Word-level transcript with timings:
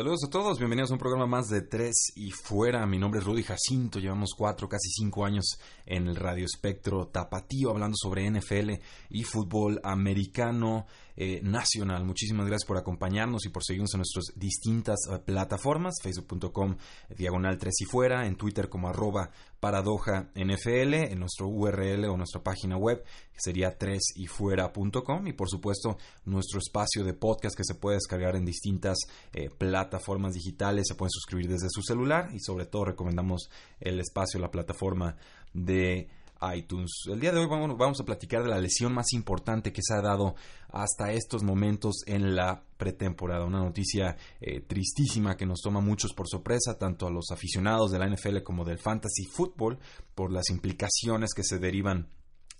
Saludos 0.00 0.24
a 0.24 0.30
todos, 0.30 0.56
bienvenidos 0.56 0.90
a 0.90 0.94
un 0.94 0.98
programa 0.98 1.26
más 1.26 1.50
de 1.50 1.60
Tres 1.60 2.12
y 2.16 2.30
Fuera. 2.30 2.86
Mi 2.86 2.96
nombre 2.96 3.20
es 3.20 3.26
Rudy 3.26 3.42
Jacinto, 3.42 3.98
llevamos 3.98 4.30
cuatro, 4.34 4.66
casi 4.66 4.88
cinco 4.88 5.26
años 5.26 5.58
en 5.84 6.08
el 6.08 6.16
Radio 6.16 6.46
Espectro 6.46 7.08
Tapatío 7.08 7.68
hablando 7.68 7.98
sobre 8.00 8.30
NFL 8.30 8.80
y 9.10 9.24
fútbol 9.24 9.78
americano 9.84 10.86
eh, 11.22 11.42
nacional. 11.42 12.02
Muchísimas 12.06 12.46
gracias 12.46 12.66
por 12.66 12.78
acompañarnos 12.78 13.44
y 13.44 13.50
por 13.50 13.62
seguirnos 13.62 13.92
en 13.92 13.98
nuestras 13.98 14.32
distintas 14.36 15.00
eh, 15.12 15.18
plataformas, 15.18 15.96
facebook.com 16.02 16.78
diagonal 17.14 17.58
tres 17.58 17.74
y 17.82 17.84
fuera, 17.84 18.26
en 18.26 18.36
Twitter 18.36 18.70
como 18.70 18.88
arroba 18.88 19.30
paradoja 19.60 20.30
NFL, 20.34 20.94
en 20.94 21.18
nuestro 21.20 21.46
URL 21.46 22.06
o 22.06 22.16
nuestra 22.16 22.42
página 22.42 22.78
web 22.78 23.04
que 23.04 23.38
sería 23.38 23.76
tresyfuera.com 23.76 25.26
y 25.26 25.34
por 25.34 25.50
supuesto 25.50 25.98
nuestro 26.24 26.58
espacio 26.58 27.04
de 27.04 27.12
podcast 27.12 27.54
que 27.54 27.64
se 27.64 27.74
puede 27.74 27.96
descargar 27.96 28.34
en 28.34 28.46
distintas 28.46 28.96
eh, 29.34 29.50
plataformas 29.50 30.32
digitales, 30.32 30.86
se 30.88 30.94
pueden 30.94 31.10
suscribir 31.10 31.48
desde 31.50 31.68
su 31.68 31.82
celular 31.82 32.30
y 32.32 32.40
sobre 32.40 32.64
todo 32.64 32.86
recomendamos 32.86 33.50
el 33.78 34.00
espacio, 34.00 34.40
la 34.40 34.50
plataforma 34.50 35.18
de 35.52 36.08
iTunes. 36.54 37.02
El 37.06 37.20
día 37.20 37.32
de 37.32 37.38
hoy 37.38 37.46
vamos, 37.46 38.00
a 38.00 38.04
platicar 38.04 38.42
de 38.42 38.50
la 38.50 38.58
lesión 38.58 38.92
más 38.92 39.12
importante 39.12 39.72
que 39.72 39.82
se 39.82 39.94
ha 39.94 40.00
dado 40.00 40.34
hasta 40.68 41.12
estos 41.12 41.42
momentos 41.42 42.02
en 42.06 42.34
la 42.34 42.62
pretemporada. 42.76 43.44
Una 43.44 43.60
noticia 43.60 44.16
eh, 44.40 44.60
tristísima 44.60 45.36
que 45.36 45.46
nos 45.46 45.60
toma 45.60 45.80
muchos 45.80 46.12
por 46.12 46.28
sorpresa, 46.28 46.78
tanto 46.78 47.06
a 47.06 47.10
los 47.10 47.30
aficionados 47.30 47.90
de 47.90 47.98
la 47.98 48.08
NFL 48.08 48.42
como 48.42 48.64
del 48.64 48.78
fantasy 48.78 49.24
football, 49.24 49.78
por 50.14 50.32
las 50.32 50.48
implicaciones 50.50 51.34
que 51.34 51.44
se 51.44 51.58
derivan 51.58 52.08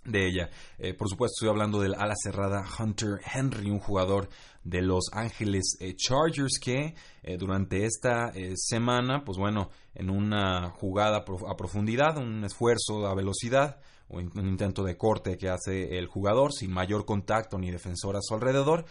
de 0.05 0.27
ella. 0.27 0.51
Eh, 0.79 0.95
por 0.95 1.09
supuesto, 1.09 1.35
estoy 1.37 1.49
hablando 1.51 1.81
del 1.81 1.95
ala 1.95 2.15
cerrada 2.17 2.65
Hunter 2.79 3.21
Henry, 3.33 3.71
un 3.71 3.79
jugador 3.79 4.29
de 4.65 4.83
Los 4.83 5.11
Ángeles 5.13 5.77
eh, 5.81 5.95
Chargers 5.97 6.59
que 6.61 6.95
durante 7.39 7.85
esta 7.85 8.33
semana, 8.55 9.25
pues 9.25 9.37
bueno, 9.37 9.69
en 9.95 10.09
una 10.09 10.71
jugada 10.71 11.19
a 11.19 11.57
profundidad, 11.57 12.17
un 12.17 12.45
esfuerzo 12.45 13.07
a 13.07 13.15
velocidad, 13.15 13.79
o 14.11 14.19
un 14.19 14.49
intento 14.49 14.83
de 14.83 14.97
corte 14.97 15.37
que 15.37 15.49
hace 15.49 15.99
el 15.99 16.07
jugador 16.07 16.53
sin 16.53 16.73
mayor 16.73 17.05
contacto 17.05 17.59
ni 17.59 17.71
defensor 17.71 18.17
a 18.17 18.21
su 18.21 18.35
alrededor, 18.35 18.85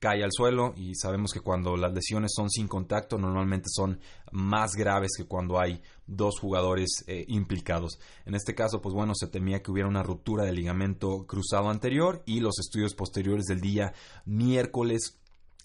cae 0.00 0.24
al 0.24 0.32
suelo 0.32 0.72
y 0.76 0.94
sabemos 0.94 1.30
que 1.32 1.40
cuando 1.40 1.76
las 1.76 1.92
lesiones 1.92 2.32
son 2.34 2.48
sin 2.50 2.66
contacto 2.66 3.18
normalmente 3.18 3.68
son 3.70 4.00
más 4.32 4.74
graves 4.74 5.10
que 5.16 5.26
cuando 5.26 5.60
hay 5.60 5.82
dos 6.06 6.40
jugadores 6.40 7.04
eh, 7.06 7.24
implicados. 7.28 8.00
En 8.24 8.34
este 8.34 8.54
caso, 8.54 8.80
pues 8.80 8.94
bueno, 8.94 9.12
se 9.14 9.28
temía 9.28 9.62
que 9.62 9.70
hubiera 9.70 9.88
una 9.88 10.02
ruptura 10.02 10.44
del 10.44 10.56
ligamento 10.56 11.26
cruzado 11.26 11.68
anterior 11.68 12.22
y 12.24 12.40
los 12.40 12.58
estudios 12.58 12.94
posteriores 12.94 13.44
del 13.44 13.60
día 13.60 13.92
miércoles 14.24 15.20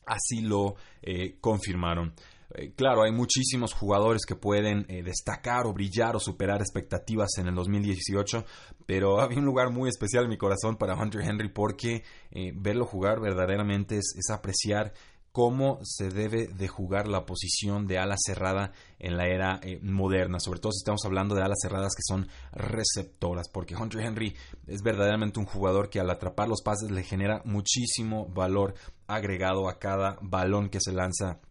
así 0.06 0.42
lo 0.42 0.76
eh, 1.02 1.38
confirmaron. 1.40 2.14
Eh, 2.54 2.74
claro, 2.76 3.04
hay 3.04 3.12
muchísimos 3.12 3.74
jugadores 3.74 4.26
que 4.26 4.36
pueden 4.36 4.86
eh, 4.88 5.04
destacar 5.04 5.66
o 5.66 5.74
brillar 5.74 6.16
o 6.16 6.20
superar 6.20 6.62
expectativas 6.62 7.38
en 7.38 7.48
el 7.48 7.56
2018, 7.56 8.46
pero 8.86 9.20
había 9.22 9.40
un 9.40 9.46
lugar 9.46 9.72
muy 9.72 9.90
especial 9.90 10.26
en 10.26 10.30
mi 10.30 10.38
corazón 10.38 10.78
para 10.78 10.96
Hunter 10.96 11.22
Henry 11.22 11.50
porque 11.50 12.04
eh, 12.32 12.52
verlo 12.56 12.86
jugar 12.86 13.20
verdaderamente 13.20 13.98
es, 13.98 14.30
apreciar 14.32 14.94
cómo 15.32 15.80
se 15.84 16.10
debe 16.10 16.48
de 16.48 16.68
jugar 16.70 17.08
la 17.08 17.26
posición 17.26 17.88
de 17.88 17.98
ala 17.98 18.16
cerrada 18.18 18.72
en 19.00 19.18
la 19.18 19.28
era 19.28 19.60
moderna, 19.82 20.40
sobre 20.40 20.62
todo 20.62 20.72
si 20.72 20.78
estamos 20.78 21.04
hablando 21.04 21.36
de 21.36 21.44
alas 21.44 21.58
cerradas 21.62 21.94
que 21.94 22.04
son 22.08 22.30
receptoras, 22.54 23.50
porque 23.50 23.76
Hunter 23.76 24.02
Henry 24.02 24.34
es 24.66 24.82
verdaderamente 24.82 25.40
un 25.40 25.46
jugador 25.46 25.90
que 25.90 26.00
al 26.00 26.10
atrapar 26.10 26.48
los 26.48 26.62
pases 26.62 26.90
le 26.90 27.04
genera 27.04 27.42
muchísimo 27.44 28.28
valor 28.30 28.76
agregado 29.08 29.68
a 29.68 29.78
cada 29.78 30.18
balón 30.22 30.70
que 30.70 30.80
se 30.80 30.94
lanza 30.94 31.42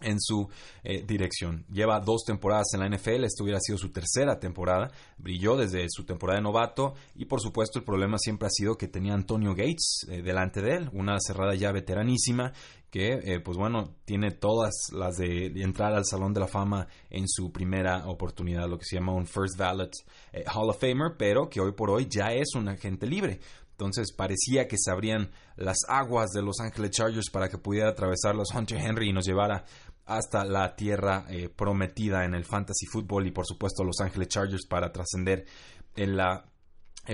en 0.00 0.20
su 0.20 0.48
eh, 0.84 1.02
dirección. 1.06 1.64
Lleva 1.70 2.00
dos 2.00 2.22
temporadas 2.24 2.68
en 2.74 2.80
la 2.80 2.88
NFL, 2.88 3.24
esta 3.24 3.42
hubiera 3.42 3.60
sido 3.60 3.78
su 3.78 3.90
tercera 3.90 4.38
temporada, 4.38 4.90
brilló 5.16 5.56
desde 5.56 5.86
su 5.88 6.04
temporada 6.04 6.38
de 6.38 6.44
novato 6.44 6.94
y 7.14 7.24
por 7.24 7.40
supuesto 7.40 7.78
el 7.78 7.84
problema 7.84 8.18
siempre 8.18 8.46
ha 8.46 8.50
sido 8.50 8.76
que 8.76 8.88
tenía 8.88 9.14
Antonio 9.14 9.50
Gates 9.50 10.06
eh, 10.08 10.22
delante 10.22 10.62
de 10.62 10.76
él, 10.76 10.90
una 10.92 11.18
cerrada 11.20 11.54
ya 11.54 11.72
veteranísima 11.72 12.52
que 12.90 13.20
eh, 13.22 13.40
pues 13.40 13.58
bueno 13.58 13.96
tiene 14.06 14.30
todas 14.30 14.72
las 14.92 15.16
de, 15.16 15.46
entrar 15.62 15.94
al 15.94 16.06
Salón 16.06 16.32
de 16.32 16.40
la 16.40 16.46
Fama 16.46 16.88
en 17.10 17.28
su 17.28 17.52
primera 17.52 18.06
oportunidad, 18.06 18.68
lo 18.68 18.78
que 18.78 18.86
se 18.86 18.96
llama 18.96 19.12
un 19.12 19.26
First 19.26 19.58
Ballot 19.58 19.92
Hall 20.54 20.70
of 20.70 20.80
Famer, 20.80 21.16
pero 21.18 21.48
que 21.50 21.60
hoy 21.60 21.72
por 21.72 21.90
hoy 21.90 22.06
ya 22.08 22.32
es 22.32 22.54
un 22.54 22.68
agente 22.68 23.06
libre. 23.06 23.40
Entonces 23.78 24.12
parecía 24.12 24.66
que 24.66 24.76
se 24.76 24.90
abrían 24.90 25.30
las 25.54 25.76
aguas 25.86 26.30
de 26.30 26.42
Los 26.42 26.58
Angeles 26.58 26.90
Chargers 26.90 27.30
para 27.30 27.48
que 27.48 27.58
pudiera 27.58 27.90
atravesar 27.90 28.34
los 28.34 28.52
Hunter 28.52 28.76
Henry 28.76 29.10
y 29.10 29.12
nos 29.12 29.24
llevara 29.24 29.64
hasta 30.08 30.44
la 30.44 30.74
tierra 30.74 31.26
eh, 31.28 31.48
prometida 31.48 32.24
en 32.24 32.34
el 32.34 32.44
fantasy 32.44 32.86
football 32.86 33.26
y 33.26 33.30
por 33.30 33.46
supuesto 33.46 33.84
Los 33.84 34.00
Ángeles 34.00 34.28
Chargers 34.28 34.66
para 34.66 34.90
trascender 34.90 35.44
en 35.94 36.16
la 36.16 36.46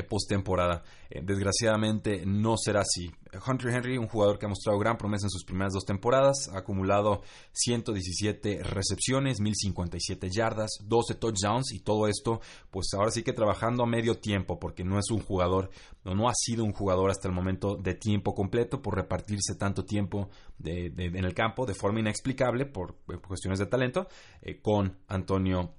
postemporada. 0.02 0.82
Eh, 1.10 1.20
desgraciadamente 1.22 2.24
no 2.26 2.56
será 2.56 2.80
así. 2.80 3.10
Hunter 3.46 3.70
Henry, 3.70 3.98
un 3.98 4.08
jugador 4.08 4.38
que 4.38 4.46
ha 4.46 4.48
mostrado 4.48 4.78
gran 4.78 4.96
promesa 4.96 5.26
en 5.26 5.30
sus 5.30 5.44
primeras 5.44 5.72
dos 5.72 5.84
temporadas, 5.84 6.48
ha 6.52 6.58
acumulado 6.58 7.22
117 7.52 8.62
recepciones, 8.62 9.40
1057 9.40 10.28
yardas, 10.30 10.70
12 10.82 11.14
touchdowns 11.16 11.72
y 11.72 11.80
todo 11.80 12.06
esto, 12.06 12.40
pues 12.70 12.88
ahora 12.94 13.10
sí 13.10 13.22
que 13.22 13.32
trabajando 13.32 13.82
a 13.82 13.86
medio 13.86 14.18
tiempo, 14.18 14.58
porque 14.58 14.84
no 14.84 14.98
es 14.98 15.10
un 15.10 15.20
jugador, 15.20 15.70
no, 16.04 16.14
no 16.14 16.28
ha 16.28 16.34
sido 16.34 16.64
un 16.64 16.72
jugador 16.72 17.10
hasta 17.10 17.28
el 17.28 17.34
momento 17.34 17.76
de 17.76 17.94
tiempo 17.94 18.34
completo 18.34 18.82
por 18.82 18.94
repartirse 18.94 19.56
tanto 19.56 19.84
tiempo 19.84 20.28
en 20.64 21.24
el 21.24 21.34
campo 21.34 21.66
de 21.66 21.74
forma 21.74 22.00
inexplicable 22.00 22.66
por, 22.66 22.96
cuestiones 23.26 23.58
de 23.58 23.66
talento 23.66 24.06
con 24.62 24.96
Antonio 25.08 25.74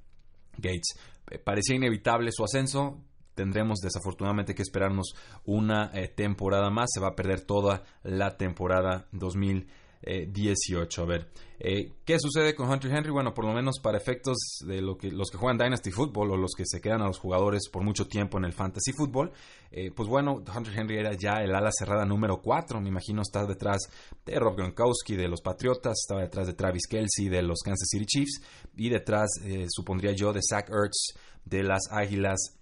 Gates. 0.57 0.97
parecía 1.43 1.75
inevitable 1.75 2.31
su 2.31 2.43
ascenso, 2.43 3.01
tendremos 3.35 3.79
desafortunadamente 3.79 4.55
que 4.55 4.63
esperarnos 4.63 5.15
una 5.45 5.91
eh, 5.93 6.07
temporada 6.07 6.69
más. 6.69 6.89
Se 6.93 7.01
va 7.01 7.09
a 7.09 7.15
perder 7.15 7.41
toda 7.41 7.83
la 8.03 8.37
temporada 8.37 9.07
2018. 9.11 11.01
A 11.01 11.05
ver, 11.05 11.29
eh, 11.59 11.91
¿qué 12.05 12.17
sucede 12.19 12.55
con 12.55 12.69
Hunter 12.69 12.91
Henry? 12.91 13.11
Bueno, 13.11 13.33
por 13.33 13.45
lo 13.45 13.53
menos 13.53 13.79
para 13.79 13.97
efectos 13.97 14.37
de 14.65 14.81
lo 14.81 14.97
que, 14.97 15.11
los 15.11 15.29
que 15.29 15.37
juegan 15.37 15.57
Dynasty 15.57 15.91
Football 15.91 16.31
o 16.31 16.37
los 16.37 16.53
que 16.55 16.63
se 16.65 16.79
quedan 16.81 17.01
a 17.01 17.07
los 17.07 17.19
jugadores 17.19 17.69
por 17.69 17.83
mucho 17.83 18.07
tiempo 18.07 18.37
en 18.37 18.45
el 18.45 18.53
Fantasy 18.53 18.93
Football, 18.93 19.31
eh, 19.71 19.91
pues 19.91 20.07
bueno, 20.07 20.43
Hunter 20.55 20.73
Henry 20.77 20.97
era 20.97 21.13
ya 21.13 21.43
el 21.43 21.53
ala 21.53 21.71
cerrada 21.71 22.05
número 22.05 22.41
4. 22.41 22.79
Me 22.79 22.89
imagino 22.89 23.21
está 23.21 23.45
detrás 23.45 23.79
de 24.25 24.39
Rob 24.39 24.55
Gronkowski 24.55 25.15
de 25.15 25.27
los 25.27 25.41
Patriotas, 25.41 25.99
estaba 26.01 26.21
detrás 26.21 26.47
de 26.47 26.53
Travis 26.53 26.87
Kelsey 26.87 27.27
de 27.27 27.41
los 27.41 27.59
Kansas 27.63 27.89
City 27.89 28.05
Chiefs 28.05 28.41
y 28.77 28.89
detrás, 28.89 29.29
supondría 29.69 30.13
yo, 30.13 30.31
de 30.31 30.41
Zach 30.41 30.69
Ertz 30.69 31.15
de 31.45 31.63
las 31.63 31.91
Águilas 31.91 32.57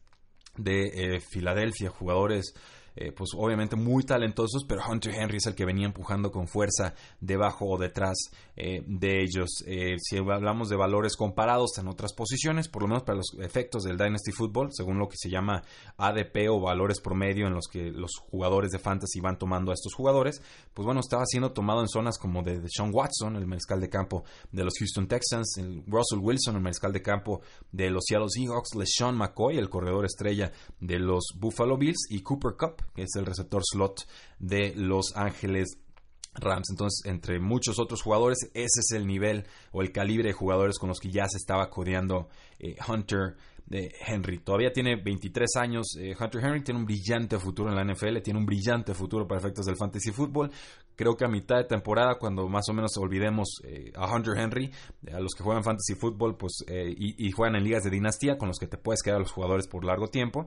de 0.57 1.15
eh, 1.15 1.19
Filadelfia, 1.19 1.89
jugadores 1.89 2.53
eh, 2.95 3.11
pues 3.11 3.31
obviamente 3.35 3.75
muy 3.75 4.03
talentosos, 4.03 4.65
pero 4.67 4.81
Hunter 4.87 5.13
Henry 5.13 5.37
es 5.37 5.45
el 5.47 5.55
que 5.55 5.65
venía 5.65 5.85
empujando 5.85 6.31
con 6.31 6.47
fuerza 6.47 6.93
debajo 7.19 7.65
o 7.65 7.77
detrás 7.77 8.15
eh, 8.55 8.83
de 8.85 9.23
ellos. 9.23 9.63
Eh, 9.65 9.97
si 9.99 10.17
hablamos 10.17 10.69
de 10.69 10.75
valores 10.75 11.15
comparados 11.15 11.77
en 11.77 11.87
otras 11.87 12.13
posiciones, 12.13 12.67
por 12.67 12.83
lo 12.83 12.87
menos 12.87 13.03
para 13.03 13.17
los 13.17 13.35
efectos 13.39 13.83
del 13.83 13.97
Dynasty 13.97 14.31
Football, 14.31 14.69
según 14.71 14.99
lo 14.99 15.07
que 15.07 15.17
se 15.17 15.29
llama 15.29 15.63
ADP 15.97 16.49
o 16.49 16.59
valores 16.59 17.01
promedio 17.01 17.47
en 17.47 17.53
los 17.53 17.67
que 17.67 17.91
los 17.91 18.11
jugadores 18.29 18.71
de 18.71 18.79
fantasy 18.79 19.19
van 19.19 19.37
tomando 19.37 19.71
a 19.71 19.73
estos 19.73 19.93
jugadores, 19.93 20.41
pues 20.73 20.85
bueno, 20.85 20.99
estaba 20.99 21.25
siendo 21.25 21.51
tomado 21.51 21.81
en 21.81 21.87
zonas 21.87 22.17
como 22.17 22.43
de, 22.43 22.61
Sean 22.69 22.91
Watson, 22.93 23.35
el 23.35 23.47
mariscal 23.47 23.79
de 23.81 23.89
campo 23.89 24.23
de 24.51 24.63
los 24.63 24.73
Houston 24.77 25.07
Texans, 25.07 25.57
el 25.57 25.83
Russell 25.87 26.19
Wilson, 26.19 26.55
el 26.55 26.61
mariscal 26.61 26.93
de 26.93 27.01
campo 27.01 27.41
de 27.71 27.89
los 27.89 28.03
Seattle 28.07 28.29
Seahawks, 28.29 28.75
LeSean 28.75 29.15
McCoy, 29.15 29.57
el 29.57 29.69
corredor 29.69 30.05
estrella 30.05 30.51
de 30.79 30.99
los 30.99 31.33
Buffalo 31.35 31.77
Bills, 31.77 32.07
y 32.09 32.21
Cooper 32.21 32.53
Cup, 32.57 32.82
que 32.95 33.03
es 33.03 33.15
el 33.15 33.25
receptor 33.25 33.61
slot 33.63 34.07
de 34.39 34.73
Los 34.75 35.15
Ángeles 35.15 35.77
Rams. 36.35 36.69
Entonces, 36.71 37.05
entre 37.05 37.39
muchos 37.39 37.79
otros 37.79 38.01
jugadores, 38.01 38.39
ese 38.53 38.79
es 38.79 38.91
el 38.91 39.05
nivel 39.05 39.45
o 39.71 39.81
el 39.81 39.91
calibre 39.91 40.29
de 40.29 40.33
jugadores 40.33 40.79
con 40.79 40.89
los 40.89 40.99
que 40.99 41.11
ya 41.11 41.27
se 41.27 41.37
estaba 41.37 41.69
codeando 41.69 42.29
eh, 42.59 42.75
Hunter 42.87 43.35
de 43.65 43.93
Henry. 44.05 44.39
Todavía 44.39 44.71
tiene 44.71 44.95
23 45.01 45.55
años. 45.57 45.95
Eh, 45.97 46.15
Hunter 46.19 46.43
Henry 46.43 46.63
tiene 46.63 46.79
un 46.79 46.85
brillante 46.85 47.39
futuro 47.39 47.69
en 47.69 47.75
la 47.75 47.83
NFL, 47.83 48.21
tiene 48.21 48.39
un 48.39 48.45
brillante 48.45 48.93
futuro 48.93 49.27
para 49.27 49.39
efectos 49.39 49.65
del 49.65 49.77
fantasy 49.77 50.11
fútbol. 50.11 50.51
Creo 50.95 51.15
que 51.15 51.25
a 51.25 51.27
mitad 51.27 51.57
de 51.57 51.63
temporada, 51.65 52.15
cuando 52.19 52.47
más 52.47 52.69
o 52.69 52.73
menos 52.73 52.95
olvidemos 52.97 53.61
eh, 53.63 53.91
a 53.95 54.13
Hunter 54.13 54.37
Henry, 54.37 54.71
a 55.11 55.19
los 55.19 55.33
que 55.33 55.43
juegan 55.43 55.63
fantasy 55.63 55.95
fútbol 55.95 56.37
pues, 56.37 56.63
y, 56.67 57.31
juegan 57.31 57.55
en 57.55 57.63
ligas 57.63 57.83
de 57.83 57.89
dinastía, 57.89 58.37
con 58.37 58.47
los 58.47 58.59
que 58.59 58.67
te 58.67 58.77
puedes 58.77 59.01
quedar 59.01 59.17
a 59.17 59.19
los 59.19 59.31
jugadores 59.31 59.67
por 59.67 59.85
largo 59.85 60.07
tiempo, 60.07 60.45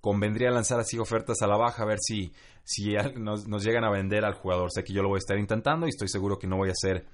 convendría 0.00 0.50
lanzar 0.50 0.80
así 0.80 0.98
ofertas 0.98 1.42
a 1.42 1.46
la 1.46 1.56
baja, 1.56 1.82
a 1.82 1.86
ver 1.86 1.98
si, 2.00 2.32
si 2.64 2.94
nos, 3.18 3.48
nos 3.48 3.64
llegan 3.64 3.84
a 3.84 3.90
vender 3.90 4.24
al 4.24 4.34
jugador. 4.34 4.70
Sé 4.72 4.84
que 4.84 4.92
yo 4.92 5.02
lo 5.02 5.08
voy 5.08 5.16
a 5.16 5.18
estar 5.18 5.38
intentando 5.38 5.86
y 5.86 5.90
estoy 5.90 6.08
seguro 6.08 6.38
que 6.38 6.46
no 6.46 6.56
voy 6.56 6.70
a 6.70 6.74
ser 6.74 7.06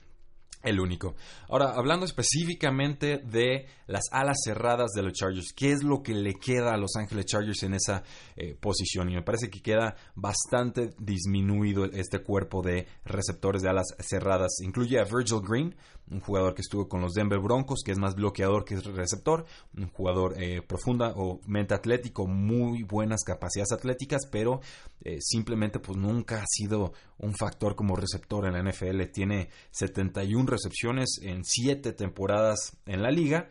el 0.62 0.80
único. 0.80 1.14
Ahora, 1.48 1.72
hablando 1.74 2.06
específicamente 2.06 3.18
de 3.18 3.66
las 3.86 4.04
alas 4.12 4.38
cerradas 4.44 4.92
de 4.92 5.02
los 5.02 5.12
Chargers, 5.12 5.52
¿qué 5.54 5.72
es 5.72 5.82
lo 5.82 6.02
que 6.02 6.14
le 6.14 6.34
queda 6.34 6.72
a 6.72 6.76
Los 6.76 6.96
Ángeles 6.96 7.26
Chargers 7.26 7.62
en 7.62 7.74
esa 7.74 8.02
eh, 8.36 8.54
posición? 8.54 9.10
Y 9.10 9.14
me 9.14 9.22
parece 9.22 9.50
que 9.50 9.60
queda 9.60 9.96
bastante 10.14 10.90
disminuido 10.98 11.84
este 11.84 12.22
cuerpo 12.22 12.62
de 12.62 12.86
receptores 13.04 13.62
de 13.62 13.70
alas 13.70 13.88
cerradas. 13.98 14.60
Incluye 14.62 14.98
a 14.98 15.04
Virgil 15.04 15.40
Green, 15.46 15.74
un 16.12 16.20
jugador 16.20 16.54
que 16.54 16.62
estuvo 16.62 16.88
con 16.88 17.00
los 17.00 17.14
Denver 17.14 17.38
Broncos, 17.38 17.82
que 17.84 17.92
es 17.92 17.98
más 17.98 18.14
bloqueador 18.14 18.64
que 18.64 18.78
receptor, 18.80 19.44
un 19.76 19.88
jugador 19.88 20.34
eh, 20.40 20.62
profunda 20.62 21.12
o 21.16 21.40
mente 21.46 21.74
atlético, 21.74 22.26
muy 22.26 22.82
buenas 22.82 23.24
capacidades 23.24 23.72
atléticas, 23.72 24.26
pero 24.30 24.60
eh, 25.02 25.18
simplemente 25.20 25.78
pues 25.78 25.98
nunca 25.98 26.42
ha 26.42 26.46
sido 26.46 26.92
un 27.18 27.34
factor 27.34 27.74
como 27.74 27.96
receptor 27.96 28.46
en 28.46 28.52
la 28.52 28.62
NFL. 28.62 29.02
Tiene 29.12 29.48
71 29.70 30.46
recepciones 30.46 31.18
en 31.22 31.44
7 31.44 31.92
temporadas 31.92 32.76
en 32.86 33.02
la 33.02 33.10
liga 33.10 33.50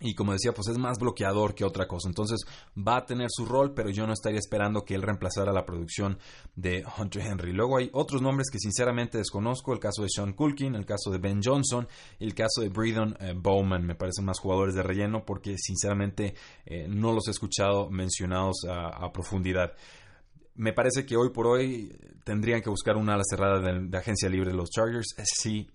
y 0.00 0.14
como 0.14 0.32
decía, 0.32 0.52
pues 0.52 0.68
es 0.68 0.78
más 0.78 0.98
bloqueador 0.98 1.54
que 1.54 1.64
otra 1.64 1.86
cosa. 1.86 2.08
Entonces 2.08 2.40
va 2.76 2.96
a 2.96 3.06
tener 3.06 3.28
su 3.30 3.46
rol, 3.46 3.72
pero 3.74 3.90
yo 3.90 4.06
no 4.06 4.12
estaría 4.12 4.38
esperando 4.38 4.84
que 4.84 4.94
él 4.94 5.02
reemplazara 5.02 5.52
la 5.52 5.64
producción 5.64 6.18
de 6.56 6.84
Hunter 6.98 7.22
Henry. 7.22 7.52
Luego 7.52 7.78
hay 7.78 7.90
otros 7.92 8.20
nombres 8.20 8.50
que 8.50 8.58
sinceramente 8.58 9.18
desconozco. 9.18 9.72
El 9.72 9.78
caso 9.78 10.02
de 10.02 10.08
Sean 10.10 10.32
Culkin, 10.32 10.74
el 10.74 10.84
caso 10.84 11.10
de 11.10 11.18
Ben 11.18 11.40
Johnson, 11.42 11.86
el 12.18 12.34
caso 12.34 12.60
de 12.60 12.68
Breedon 12.68 13.16
eh, 13.20 13.34
Bowman. 13.36 13.86
Me 13.86 13.94
parecen 13.94 14.24
más 14.24 14.40
jugadores 14.40 14.74
de 14.74 14.82
relleno 14.82 15.24
porque 15.24 15.56
sinceramente 15.58 16.34
eh, 16.66 16.86
no 16.88 17.12
los 17.12 17.28
he 17.28 17.30
escuchado 17.30 17.88
mencionados 17.88 18.64
a, 18.68 19.10
profundidad. 19.12 19.72
Me 20.56 20.72
parece 20.72 21.06
que 21.06 21.16
hoy 21.16 21.30
por 21.30 21.46
hoy 21.46 21.96
tendrían 22.24 22.62
que 22.62 22.70
buscar 22.70 22.96
una 22.96 23.14
ala 23.14 23.22
cerrada 23.24 23.60
de, 23.60 23.86
de 23.86 23.98
agencia 23.98 24.28
libre 24.28 24.50
de 24.50 24.56
los 24.56 24.70
Chargers. 24.70 25.14
Sí 25.22 25.68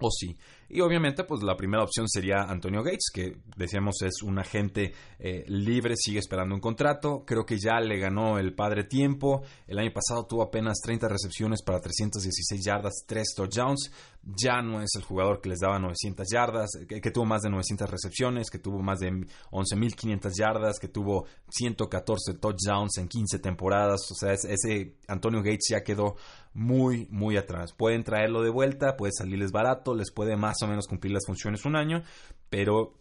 o 0.00 0.10
sí. 0.10 0.36
Y 0.68 0.80
obviamente, 0.82 1.24
pues 1.24 1.42
la 1.42 1.56
primera 1.56 1.82
opción 1.82 2.08
sería 2.08 2.42
Antonio 2.42 2.82
Gates, 2.84 3.10
que 3.12 3.38
decíamos 3.56 4.02
es 4.02 4.22
un 4.22 4.38
agente 4.38 4.92
eh, 5.18 5.44
libre, 5.48 5.96
sigue 5.96 6.20
esperando 6.20 6.54
un 6.54 6.60
contrato. 6.60 7.24
Creo 7.26 7.44
que 7.44 7.58
ya 7.58 7.80
le 7.80 7.98
ganó 7.98 8.38
el 8.38 8.54
padre 8.54 8.84
tiempo. 8.84 9.42
El 9.66 9.78
año 9.78 9.92
pasado 9.92 10.26
tuvo 10.26 10.42
apenas 10.42 10.78
30 10.80 11.08
recepciones 11.08 11.62
para 11.62 11.80
316 11.80 12.64
yardas, 12.64 13.04
3 13.04 13.34
touchdowns. 13.36 13.90
Ya 14.22 14.60
no 14.60 14.82
es 14.82 14.90
el 14.96 15.02
jugador 15.02 15.40
que 15.40 15.48
les 15.48 15.60
daba 15.60 15.78
900 15.78 16.28
yardas, 16.30 16.70
que, 16.86 17.10
tuvo 17.10 17.24
más 17.24 17.40
de 17.40 17.50
900 17.50 17.88
recepciones, 17.88 18.50
que 18.50 18.58
tuvo 18.58 18.82
más 18.82 18.98
de 19.00 19.10
11.500 19.50 20.32
yardas, 20.38 20.78
que 20.78 20.88
tuvo 20.88 21.26
114 21.48 22.34
touchdowns 22.34 22.98
en 22.98 23.08
15 23.08 23.38
temporadas. 23.38 24.00
O 24.10 24.14
sea, 24.14 24.32
ese 24.32 24.96
Antonio 25.08 25.42
Gates 25.42 25.68
ya 25.70 25.82
quedó 25.82 26.16
muy, 26.52 27.06
muy 27.10 27.36
atrás. 27.36 27.72
Pueden 27.72 28.04
traerlo 28.04 28.42
de 28.42 28.50
vuelta, 28.50 28.96
puede 28.96 29.12
salirles 29.16 29.52
barato, 29.52 29.94
les 29.94 30.10
puede 30.12 30.36
más 30.36 30.56
o 30.62 30.66
menos 30.66 30.86
cumplir 30.86 31.14
las 31.14 31.26
funciones 31.26 31.64
un 31.64 31.76
año, 31.76 32.02
pero 32.50 32.94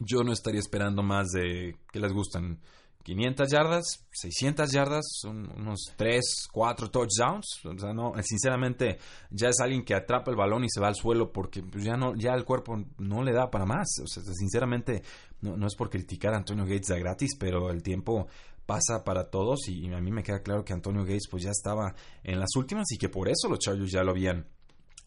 yo 0.00 0.24
no 0.24 0.32
estaría 0.32 0.60
esperando 0.60 1.02
más 1.02 1.28
de 1.28 1.76
que 1.92 2.00
les 2.00 2.12
gustan 2.12 2.60
500 3.04 3.50
yardas, 3.50 4.06
600 4.12 4.72
yardas, 4.72 5.04
son 5.20 5.50
unos 5.56 5.92
3, 5.96 6.48
4 6.50 6.90
touchdowns. 6.90 7.60
O 7.64 7.78
sea, 7.78 7.92
no, 7.92 8.14
sinceramente, 8.22 8.98
ya 9.30 9.50
es 9.50 9.60
alguien 9.60 9.84
que 9.84 9.94
atrapa 9.94 10.30
el 10.30 10.36
balón 10.36 10.64
y 10.64 10.70
se 10.70 10.80
va 10.80 10.88
al 10.88 10.94
suelo 10.94 11.30
porque 11.30 11.62
pues, 11.62 11.84
ya 11.84 11.96
no, 11.96 12.14
ya 12.16 12.32
el 12.32 12.44
cuerpo 12.44 12.82
no 12.98 13.22
le 13.22 13.32
da 13.32 13.50
para 13.50 13.66
más. 13.66 13.86
O 14.02 14.06
sea, 14.06 14.22
sinceramente, 14.22 15.02
no, 15.42 15.56
no 15.56 15.66
es 15.66 15.74
por 15.76 15.90
criticar 15.90 16.32
a 16.32 16.38
Antonio 16.38 16.64
Gates 16.64 16.88
de 16.88 16.98
gratis, 16.98 17.36
pero 17.38 17.70
el 17.70 17.82
tiempo 17.82 18.26
pasa 18.64 19.04
para 19.04 19.30
todos 19.30 19.68
y, 19.68 19.92
a 19.92 20.00
mí 20.00 20.10
me 20.10 20.22
queda 20.22 20.42
claro 20.42 20.64
que 20.64 20.72
Antonio 20.72 21.02
Gates 21.02 21.28
pues 21.30 21.42
ya 21.42 21.50
estaba 21.50 21.94
en 22.22 22.40
las 22.40 22.56
últimas 22.56 22.90
y 22.92 22.96
que 22.96 23.10
por 23.10 23.28
eso 23.28 23.48
los 23.48 23.58
Chargers 23.58 23.92
ya 23.92 24.02
lo 24.02 24.12
habían 24.12 24.46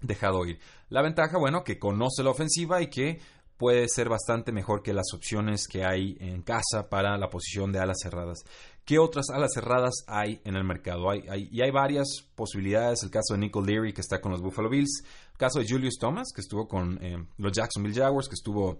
dejado 0.01 0.45
ir. 0.45 0.59
La 0.89 1.01
ventaja, 1.01 1.39
bueno, 1.39 1.63
que 1.63 1.79
conoce 1.79 2.23
la 2.23 2.29
ofensiva 2.29 2.81
y 2.81 2.87
que 2.87 3.19
puede 3.57 3.87
ser 3.89 4.07
bastante 4.09 4.51
mejor 4.51 4.83
que 4.83 4.93
las 4.93 5.13
opciones 5.13 5.67
que 5.67 5.83
hay 5.83 6.15
en 6.19 6.43
casa 6.43 6.89
para 6.89 7.17
la 7.17 7.29
posición 7.29 7.71
de 7.71 7.79
alas 7.79 7.97
cerradas. 8.01 8.43
¿Qué 8.85 8.99
otras 8.99 9.29
alas 9.29 9.51
cerradas 9.53 10.05
hay 10.07 10.39
en 10.45 10.55
el 10.55 10.63
mercado? 10.63 11.09
Hay, 11.09 11.49
y 11.51 11.61
hay 11.61 11.71
varias 11.71 12.07
posibilidades. 12.35 13.03
El 13.03 13.09
caso 13.09 13.33
de 13.33 13.39
Nicole 13.39 13.73
Leary, 13.73 13.93
que 13.93 14.01
está 14.01 14.21
con 14.21 14.31
los 14.31 14.41
Buffalo 14.41 14.69
Bills. 14.69 15.03
El 15.31 15.37
caso 15.37 15.59
de 15.59 15.67
Julius 15.67 15.97
Thomas, 15.99 16.29
que 16.33 16.41
estuvo 16.41 16.67
con 16.67 16.97
eh, 17.03 17.25
los 17.37 17.51
Jacksonville 17.51 17.95
Jaguars, 17.95 18.29
que 18.29 18.35
estuvo 18.35 18.79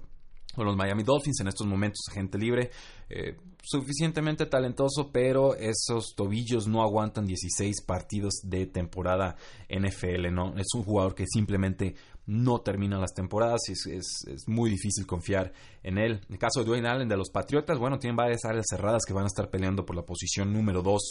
con 0.56 0.66
los 0.66 0.76
Miami 0.76 1.04
Dolphins 1.04 1.40
en 1.42 1.50
estos 1.50 1.68
momentos 1.68 2.02
gente 2.12 2.38
libre 2.38 2.72
eh, 3.10 3.38
suficientemente 3.62 4.48
talentoso 4.48 5.12
pero 5.12 5.56
esos 5.56 6.16
tobillos 6.16 6.68
no 6.68 6.82
aguantan 6.82 7.28
16 7.28 7.84
partidos 7.86 8.40
de 8.44 8.66
temporada 8.66 9.36
NFL 9.70 10.34
no 10.34 10.58
es 10.58 10.68
un 10.74 10.84
jugador 10.84 11.14
que 11.14 11.26
simplemente 11.28 11.94
no 12.28 12.60
termina 12.60 13.00
las 13.00 13.14
temporadas 13.14 13.62
y 13.70 13.72
es, 13.72 14.26
muy 14.48 14.70
difícil 14.70 15.08
confiar 15.08 15.54
en 15.82 15.98
él 15.98 16.22
en 16.28 16.34
el 16.34 16.38
caso 16.38 16.60
de 16.60 16.66
Dwayne 16.66 16.90
Allen 16.90 17.08
de 17.08 17.18
los 17.18 17.32
Patriotas 17.32 17.80
bueno 17.80 17.98
tienen 17.98 18.18
varias 18.18 18.44
áreas 18.44 18.66
cerradas 18.70 19.04
que 19.08 19.14
van 19.14 19.24
a 19.24 19.28
estar 19.28 19.50
peleando 19.50 19.86
por 19.86 19.96
la 19.96 20.04
posición 20.04 20.52
número 20.52 20.82
2 20.82 21.02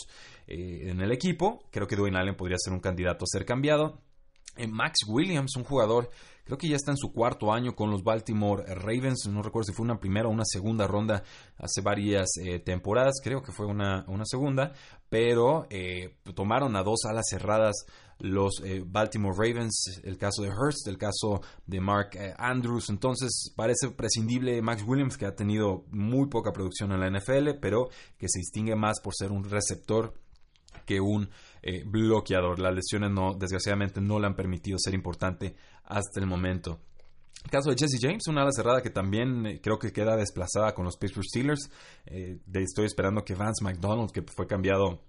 eh, 0.46 0.90
en 0.90 1.00
el 1.00 1.10
equipo 1.10 1.64
creo 1.70 1.86
que 1.86 1.96
Dwayne 1.96 2.18
Allen 2.18 2.36
podría 2.36 2.58
ser 2.58 2.74
un 2.74 2.80
candidato 2.80 3.24
a 3.24 3.26
ser 3.26 3.46
cambiado 3.46 3.98
eh, 4.56 4.66
Max 4.66 5.00
Williams, 5.08 5.56
un 5.56 5.64
jugador 5.64 6.10
Creo 6.46 6.58
que 6.58 6.68
ya 6.68 6.76
está 6.76 6.92
en 6.92 6.96
su 6.96 7.12
cuarto 7.12 7.52
año 7.52 7.74
con 7.74 7.90
los 7.90 8.04
Baltimore 8.04 8.62
Ravens. 8.72 9.26
No 9.26 9.42
recuerdo 9.42 9.66
si 9.66 9.72
fue 9.72 9.84
una 9.84 9.98
primera 9.98 10.28
o 10.28 10.30
una 10.30 10.44
segunda 10.44 10.86
ronda 10.86 11.24
hace 11.58 11.80
varias 11.82 12.28
eh, 12.40 12.60
temporadas. 12.60 13.14
Creo 13.20 13.42
que 13.42 13.50
fue 13.50 13.66
una, 13.66 14.04
una 14.06 14.24
segunda. 14.24 14.72
Pero 15.08 15.66
tomaron 16.36 16.76
a 16.76 16.84
dos 16.84 17.00
alas 17.04 17.24
cerradas 17.28 17.84
los 18.18 18.62
eh, 18.64 18.82
Baltimore 18.84 19.34
Ravens. 19.36 20.00
El 20.04 20.18
caso 20.18 20.42
de 20.42 20.50
Hurst, 20.50 20.86
el 20.88 20.98
caso 20.98 21.42
de 21.66 21.80
Mark 21.80 22.10
Andrews. 22.38 22.90
Entonces 22.90 23.52
parece 23.56 23.90
prescindible 23.90 24.60
Max 24.62 24.82
Williams, 24.86 25.16
que 25.16 25.26
ha 25.26 25.34
tenido 25.34 25.84
muy 25.90 26.28
poca 26.28 26.52
producción 26.52 26.92
en 26.92 27.00
la 27.00 27.10
NFL, 27.10 27.58
pero 27.60 27.88
que 28.18 28.28
se 28.28 28.38
distingue 28.38 28.76
más 28.76 29.00
por 29.00 29.14
ser 29.14 29.32
un 29.32 29.44
receptor 29.44 30.14
que 30.86 31.00
un 31.00 31.28
eh, 31.62 31.82
bloqueador. 31.84 32.58
Las 32.58 32.74
lesiones 32.74 33.10
no, 33.10 33.34
desgraciadamente 33.34 34.00
no 34.00 34.18
le 34.18 34.26
han 34.26 34.36
permitido 34.36 34.78
ser 34.78 34.94
importante 34.94 35.56
hasta 35.84 36.20
el 36.20 36.26
momento. 36.26 36.80
El 37.44 37.50
caso 37.50 37.70
de 37.70 37.76
Jesse 37.76 37.98
James, 38.00 38.26
una 38.28 38.42
ala 38.42 38.52
cerrada 38.52 38.82
que 38.82 38.90
también 38.90 39.46
eh, 39.46 39.60
creo 39.62 39.78
que 39.78 39.92
queda 39.92 40.16
desplazada 40.16 40.74
con 40.74 40.84
los 40.84 40.96
Pittsburgh 40.96 41.26
Steelers. 41.26 41.70
Eh, 42.06 42.38
estoy 42.54 42.86
esperando 42.86 43.24
que 43.24 43.34
Vance 43.34 43.62
McDonald, 43.62 44.10
que 44.10 44.22
fue 44.22 44.46
cambiado 44.46 45.02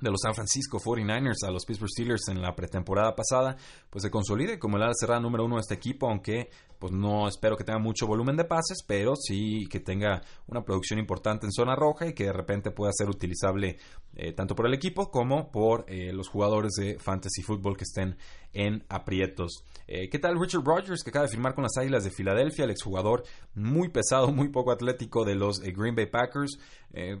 de 0.00 0.10
los 0.10 0.20
San 0.22 0.34
Francisco 0.34 0.78
49ers 0.78 1.46
a 1.46 1.50
los 1.50 1.64
Pittsburgh 1.64 1.90
Steelers 1.90 2.28
en 2.28 2.40
la 2.40 2.54
pretemporada 2.54 3.14
pasada, 3.14 3.56
pues 3.90 4.02
se 4.02 4.10
consolide 4.10 4.58
como 4.58 4.76
el 4.76 4.82
ala 4.82 4.92
cerrada 4.94 5.20
número 5.20 5.44
uno 5.44 5.56
de 5.56 5.62
este 5.62 5.74
equipo, 5.74 6.08
aunque 6.08 6.50
pues 6.78 6.92
no 6.92 7.28
espero 7.28 7.56
que 7.56 7.64
tenga 7.64 7.78
mucho 7.78 8.06
volumen 8.06 8.36
de 8.36 8.44
pases, 8.44 8.78
pero 8.86 9.14
sí 9.16 9.66
que 9.70 9.80
tenga 9.80 10.22
una 10.46 10.62
producción 10.62 10.98
importante 10.98 11.46
en 11.46 11.52
zona 11.52 11.74
roja 11.74 12.06
y 12.06 12.14
que 12.14 12.24
de 12.24 12.32
repente 12.32 12.70
pueda 12.70 12.92
ser 12.92 13.08
utilizable 13.08 13.78
eh, 14.20 14.32
tanto 14.32 14.56
por 14.56 14.66
el 14.66 14.74
equipo 14.74 15.12
como 15.12 15.52
por 15.52 15.84
eh, 15.86 16.12
los 16.12 16.28
jugadores 16.28 16.72
de 16.72 16.98
fantasy 16.98 17.42
football 17.42 17.76
que 17.76 17.84
estén 17.84 18.16
en 18.52 18.84
aprietos. 18.88 19.62
Eh, 19.86 20.08
¿Qué 20.08 20.18
tal 20.18 20.40
Richard 20.40 20.64
Rogers 20.64 21.04
que 21.04 21.10
acaba 21.10 21.26
de 21.26 21.30
firmar 21.30 21.54
con 21.54 21.62
las 21.62 21.76
Águilas 21.78 22.02
de 22.02 22.10
Filadelfia, 22.10 22.64
el 22.64 22.72
exjugador 22.72 23.22
muy 23.54 23.90
pesado, 23.90 24.32
muy 24.32 24.48
poco 24.48 24.72
atlético 24.72 25.24
de 25.24 25.36
los 25.36 25.60
Green 25.60 25.94
Bay 25.94 26.06
Packers? 26.06 26.58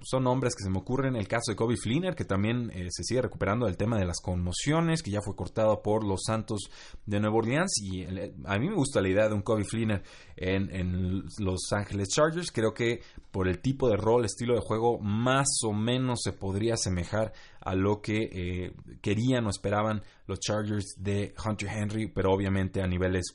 son 0.02 0.24
nombres 0.24 0.54
que 0.56 0.64
se 0.64 0.70
me 0.70 0.78
ocurren. 0.78 1.14
El 1.14 1.28
caso 1.28 1.52
de 1.52 1.56
Kobe 1.56 1.76
Fleener 1.76 2.14
que 2.14 2.24
también 2.24 2.72
se 2.88 3.04
sigue 3.04 3.20
recuperando 3.20 3.66
del 3.66 3.76
tema 3.76 3.98
de 3.98 4.06
las 4.06 4.18
conmociones, 4.18 5.02
que 5.02 5.10
ya 5.10 5.20
fue 5.20 5.36
cortado 5.36 5.82
por 5.82 6.04
los 6.04 6.22
Santos 6.26 6.70
de 7.04 7.20
Nueva 7.20 7.36
Orleans 7.36 7.72
y 7.82 8.04
a 8.04 8.58
mí 8.58 8.68
me 8.70 8.74
gusta 8.74 9.02
la 9.02 9.10
idea 9.10 9.28
de 9.28 9.34
un 9.34 9.42
Kobe 9.48 9.64
Fleener 9.64 10.02
en, 10.36 11.24
Los 11.38 11.72
Ángeles 11.72 12.08
Chargers. 12.08 12.52
Creo 12.52 12.74
que 12.74 13.00
por 13.30 13.48
el 13.48 13.60
tipo 13.60 13.88
de 13.88 13.96
rol, 13.96 14.26
estilo 14.26 14.54
de 14.54 14.60
juego, 14.60 14.98
más 14.98 15.46
o 15.64 15.72
menos 15.72 16.20
se 16.22 16.32
podría 16.32 16.74
asemejar 16.74 17.32
a 17.60 17.74
lo 17.74 18.02
que 18.02 18.28
eh, 18.30 18.72
querían 19.00 19.46
o 19.46 19.50
esperaban 19.50 20.02
los 20.26 20.38
Chargers 20.40 20.96
de 20.98 21.34
Hunter 21.42 21.70
Henry, 21.70 22.08
pero 22.08 22.30
obviamente 22.30 22.82
a 22.82 22.86
niveles 22.86 23.34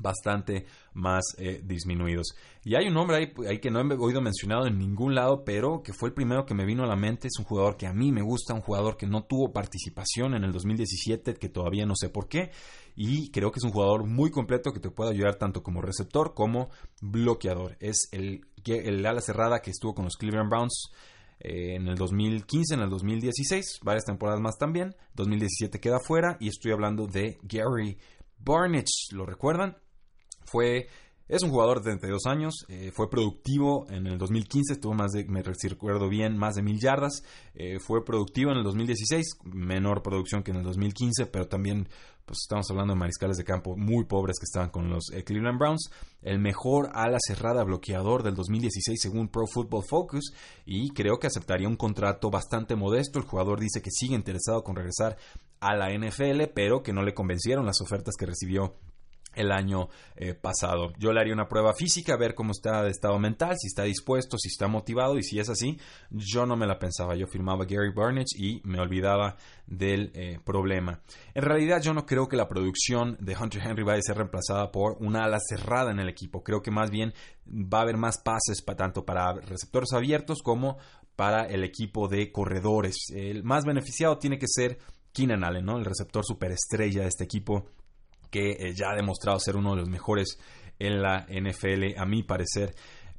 bastante 0.00 0.66
más 0.94 1.24
eh, 1.38 1.60
disminuidos. 1.64 2.34
Y 2.64 2.74
hay 2.74 2.88
un 2.88 2.94
nombre 2.94 3.16
ahí, 3.16 3.58
que 3.58 3.70
no 3.70 3.80
he 3.80 3.94
oído 3.96 4.20
mencionado 4.20 4.66
en 4.66 4.78
ningún 4.78 5.14
lado, 5.14 5.44
pero 5.44 5.82
que 5.82 5.92
fue 5.92 6.08
el 6.08 6.14
primero 6.14 6.44
que 6.44 6.54
me 6.54 6.64
vino 6.64 6.82
a 6.82 6.86
la 6.86 6.96
mente. 6.96 7.28
Es 7.28 7.38
un 7.38 7.44
jugador 7.44 7.76
que 7.76 7.86
a 7.86 7.92
mí 7.92 8.12
me 8.12 8.22
gusta, 8.22 8.54
un 8.54 8.60
jugador 8.60 8.96
que 8.96 9.06
no 9.06 9.24
tuvo 9.24 9.52
participación 9.52 10.34
en 10.34 10.44
el 10.44 10.52
2017, 10.52 11.34
que 11.34 11.48
todavía 11.48 11.86
no 11.86 11.94
sé 11.96 12.08
por 12.08 12.28
qué. 12.28 12.50
Y 12.96 13.30
creo 13.30 13.52
que 13.52 13.58
es 13.58 13.64
un 13.64 13.70
jugador 13.70 14.06
muy 14.06 14.30
completo 14.30 14.72
que 14.72 14.80
te 14.80 14.90
puede 14.90 15.12
ayudar 15.12 15.36
tanto 15.36 15.62
como 15.62 15.80
receptor 15.80 16.34
como 16.34 16.70
bloqueador. 17.00 17.76
Es 17.80 18.08
el 18.12 18.46
el 18.66 19.06
ala 19.06 19.20
cerrada 19.20 19.60
que 19.60 19.70
estuvo 19.70 19.94
con 19.94 20.04
los 20.04 20.16
Cleveland 20.16 20.50
Browns 20.50 20.90
eh, 21.40 21.76
en 21.76 21.88
el 21.88 21.96
2015, 21.96 22.74
en 22.74 22.80
el 22.80 22.90
2016, 22.90 23.80
varias 23.82 24.04
temporadas 24.04 24.40
más 24.40 24.58
también. 24.58 24.94
2017 25.14 25.80
queda 25.80 25.98
fuera 25.98 26.36
y 26.40 26.48
estoy 26.48 26.72
hablando 26.72 27.06
de 27.06 27.38
Gary 27.42 27.98
Barnage. 28.38 29.12
¿Lo 29.12 29.24
recuerdan? 29.24 29.76
Fue 30.50 30.88
es 31.30 31.44
un 31.44 31.50
jugador 31.50 31.78
de 31.78 31.92
32 31.92 32.26
años, 32.26 32.66
eh, 32.68 32.90
fue 32.92 33.08
productivo 33.08 33.86
en 33.88 34.08
el 34.08 34.18
2015, 34.18 34.74
tuvo 34.80 34.94
más 34.94 35.12
de, 35.12 35.24
me 35.26 35.44
recuerdo 35.44 36.08
bien, 36.08 36.36
más 36.36 36.56
de 36.56 36.62
mil 36.62 36.80
yardas. 36.80 37.22
Eh, 37.54 37.78
fue 37.78 38.04
productivo 38.04 38.50
en 38.50 38.58
el 38.58 38.64
2016, 38.64 39.38
menor 39.44 40.02
producción 40.02 40.42
que 40.42 40.50
en 40.50 40.56
el 40.56 40.64
2015, 40.64 41.26
pero 41.26 41.46
también 41.46 41.88
pues 42.24 42.40
estamos 42.42 42.68
hablando 42.70 42.94
de 42.94 42.98
mariscales 42.98 43.36
de 43.36 43.44
campo 43.44 43.76
muy 43.76 44.06
pobres 44.06 44.40
que 44.40 44.44
estaban 44.44 44.70
con 44.70 44.90
los 44.90 45.12
eh, 45.12 45.22
Cleveland 45.22 45.56
Browns. 45.56 45.92
El 46.20 46.40
mejor 46.40 46.90
ala 46.94 47.18
cerrada 47.24 47.62
bloqueador 47.62 48.24
del 48.24 48.34
2016 48.34 49.00
según 49.00 49.28
Pro 49.28 49.46
Football 49.46 49.84
Focus 49.88 50.32
y 50.66 50.90
creo 50.90 51.20
que 51.20 51.28
aceptaría 51.28 51.68
un 51.68 51.76
contrato 51.76 52.28
bastante 52.28 52.74
modesto. 52.74 53.20
El 53.20 53.24
jugador 53.24 53.60
dice 53.60 53.80
que 53.82 53.92
sigue 53.92 54.16
interesado 54.16 54.64
con 54.64 54.74
regresar 54.74 55.16
a 55.60 55.76
la 55.76 55.96
NFL, 55.96 56.52
pero 56.52 56.82
que 56.82 56.92
no 56.92 57.04
le 57.04 57.14
convencieron 57.14 57.66
las 57.66 57.80
ofertas 57.80 58.16
que 58.18 58.26
recibió 58.26 58.74
el 59.34 59.52
año 59.52 59.88
eh, 60.16 60.34
pasado. 60.34 60.92
Yo 60.98 61.12
le 61.12 61.20
haría 61.20 61.34
una 61.34 61.48
prueba 61.48 61.72
física, 61.74 62.16
ver 62.16 62.34
cómo 62.34 62.52
está 62.52 62.82
de 62.82 62.90
estado 62.90 63.18
mental, 63.18 63.56
si 63.58 63.68
está 63.68 63.84
dispuesto, 63.84 64.36
si 64.38 64.48
está 64.48 64.68
motivado 64.68 65.18
y 65.18 65.22
si 65.22 65.38
es 65.38 65.48
así, 65.48 65.78
yo 66.10 66.46
no 66.46 66.56
me 66.56 66.66
la 66.66 66.78
pensaba. 66.78 67.14
Yo 67.14 67.26
firmaba 67.26 67.64
Gary 67.64 67.92
Barnage 67.94 68.36
y 68.36 68.60
me 68.64 68.80
olvidaba 68.80 69.36
del 69.66 70.10
eh, 70.14 70.38
problema. 70.44 71.00
En 71.34 71.42
realidad 71.42 71.80
yo 71.80 71.94
no 71.94 72.06
creo 72.06 72.28
que 72.28 72.36
la 72.36 72.48
producción 72.48 73.16
de 73.20 73.36
Hunter 73.36 73.62
Henry 73.62 73.84
vaya 73.84 74.00
a 74.00 74.02
ser 74.02 74.16
reemplazada 74.16 74.70
por 74.70 74.96
una 75.00 75.24
ala 75.24 75.38
cerrada 75.40 75.90
en 75.90 76.00
el 76.00 76.08
equipo. 76.08 76.42
Creo 76.42 76.62
que 76.62 76.70
más 76.70 76.90
bien 76.90 77.12
va 77.46 77.78
a 77.78 77.82
haber 77.82 77.96
más 77.96 78.18
pases 78.18 78.62
para, 78.62 78.76
tanto 78.76 79.04
para 79.04 79.32
receptores 79.34 79.92
abiertos 79.92 80.42
como 80.42 80.78
para 81.16 81.44
el 81.44 81.64
equipo 81.64 82.08
de 82.08 82.32
corredores. 82.32 82.96
El 83.14 83.44
más 83.44 83.64
beneficiado 83.64 84.18
tiene 84.18 84.38
que 84.38 84.46
ser 84.48 84.78
Keenan 85.12 85.44
Allen, 85.44 85.64
¿no? 85.64 85.78
el 85.78 85.84
receptor 85.84 86.24
superestrella 86.24 87.02
de 87.02 87.08
este 87.08 87.24
equipo 87.24 87.66
que 88.30 88.50
eh, 88.50 88.74
ya 88.74 88.90
ha 88.90 88.96
demostrado 88.96 89.38
ser 89.38 89.56
uno 89.56 89.70
de 89.70 89.80
los 89.80 89.88
mejores 89.88 90.38
en 90.78 91.02
la 91.02 91.26
NFL, 91.28 91.98
a 91.98 92.06
mi 92.06 92.22
parecer. 92.22 92.74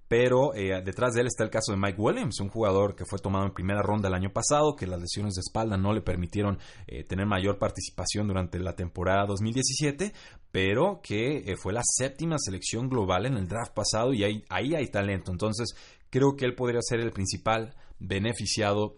Pero 0.07 0.53
eh, 0.55 0.81
detrás 0.83 1.13
de 1.13 1.21
él 1.21 1.27
está 1.27 1.45
el 1.45 1.49
caso 1.49 1.71
de 1.71 1.77
Mike 1.77 2.01
Williams, 2.01 2.41
un 2.41 2.49
jugador 2.49 2.95
que 2.95 3.05
fue 3.05 3.19
tomado 3.19 3.45
en 3.45 3.53
primera 3.53 3.81
ronda 3.81 4.09
el 4.09 4.13
año 4.13 4.33
pasado, 4.33 4.75
que 4.75 4.85
las 4.85 4.99
lesiones 4.99 5.35
de 5.35 5.39
espalda 5.39 5.77
no 5.77 5.93
le 5.93 6.01
permitieron 6.01 6.59
eh, 6.87 7.05
tener 7.05 7.25
mayor 7.25 7.57
participación 7.57 8.27
durante 8.27 8.59
la 8.59 8.75
temporada 8.75 9.25
2017, 9.25 10.11
pero 10.51 10.99
que 11.01 11.55
fue 11.57 11.71
la 11.71 11.81
séptima 11.85 12.35
selección 12.39 12.89
global 12.89 13.25
en 13.25 13.37
el 13.37 13.47
draft 13.47 13.73
pasado 13.73 14.13
y 14.13 14.25
ahí, 14.25 14.43
ahí 14.49 14.75
hay 14.75 14.87
talento. 14.87 15.31
Entonces 15.31 15.75
creo 16.09 16.35
que 16.35 16.43
él 16.43 16.55
podría 16.55 16.81
ser 16.81 16.99
el 16.99 17.11
principal 17.11 17.73
beneficiado 17.99 18.97